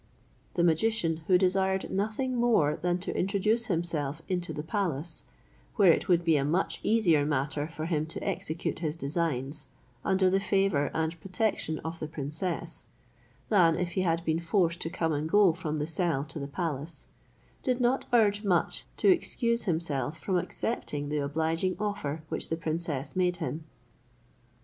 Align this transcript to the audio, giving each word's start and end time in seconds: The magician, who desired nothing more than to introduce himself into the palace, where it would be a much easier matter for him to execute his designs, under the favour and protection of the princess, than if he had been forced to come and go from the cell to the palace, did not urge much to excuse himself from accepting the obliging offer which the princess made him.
The 0.55 0.63
magician, 0.63 1.17
who 1.27 1.37
desired 1.37 1.91
nothing 1.91 2.35
more 2.35 2.75
than 2.75 2.97
to 3.01 3.15
introduce 3.15 3.67
himself 3.67 4.19
into 4.27 4.51
the 4.51 4.63
palace, 4.63 5.25
where 5.75 5.91
it 5.91 6.09
would 6.09 6.25
be 6.25 6.37
a 6.37 6.43
much 6.43 6.79
easier 6.81 7.23
matter 7.23 7.67
for 7.67 7.85
him 7.85 8.07
to 8.07 8.23
execute 8.27 8.79
his 8.79 8.95
designs, 8.95 9.67
under 10.03 10.27
the 10.27 10.39
favour 10.39 10.89
and 10.95 11.21
protection 11.21 11.77
of 11.85 11.99
the 11.99 12.07
princess, 12.07 12.87
than 13.49 13.77
if 13.77 13.91
he 13.91 14.01
had 14.01 14.25
been 14.25 14.39
forced 14.39 14.81
to 14.81 14.89
come 14.89 15.13
and 15.13 15.29
go 15.29 15.53
from 15.53 15.77
the 15.77 15.85
cell 15.85 16.23
to 16.25 16.39
the 16.39 16.47
palace, 16.47 17.05
did 17.61 17.79
not 17.79 18.07
urge 18.11 18.43
much 18.43 18.85
to 18.97 19.07
excuse 19.07 19.65
himself 19.65 20.17
from 20.17 20.35
accepting 20.39 21.09
the 21.09 21.19
obliging 21.19 21.75
offer 21.79 22.23
which 22.27 22.49
the 22.49 22.57
princess 22.57 23.15
made 23.15 23.37
him. 23.37 23.65